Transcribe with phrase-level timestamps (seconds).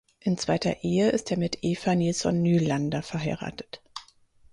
[0.19, 3.83] In zweiter Ehe ist er mit Eva Nilsson Nylander verheiratet.